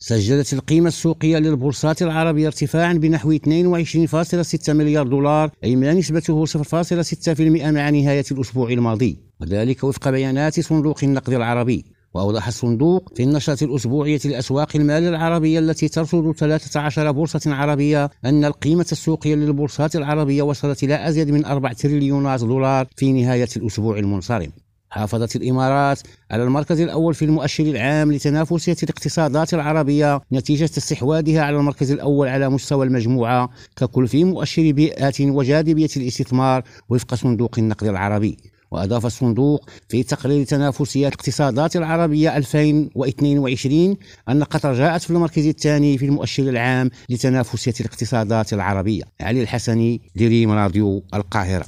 [0.00, 7.90] سجلت القيمة السوقية للبورصات العربية ارتفاعا بنحو 22.6 مليار دولار أي ما نسبته 0.6% مع
[7.90, 9.18] نهاية الأسبوع الماضي.
[9.40, 11.84] وذلك وفق بيانات صندوق النقد العربي.
[12.14, 18.86] وأوضح الصندوق في النشرة الأسبوعية لأسواق المال العربية التي ترصد 13 بورصة عربية أن القيمة
[18.92, 24.50] السوقية للبورصات العربية وصلت إلى أزيد من 4 تريليونات دولار في نهاية الأسبوع المنصرم.
[24.90, 26.00] حافظت الإمارات
[26.30, 32.48] على المركز الأول في المؤشر العام لتنافسية الاقتصادات العربية نتيجة استحواذها على المركز الأول على
[32.48, 38.36] مستوى المجموعة ككل في مؤشر بيئة وجاذبية الاستثمار وفق صندوق النقد العربي.
[38.70, 43.96] وأضاف الصندوق في تقرير تنافسية الاقتصادات العربية 2022
[44.28, 49.02] أن قطر جاءت في المركز الثاني في المؤشر العام لتنافسية الاقتصادات العربية.
[49.20, 51.56] علي الحسني دريم راديو القاهرة.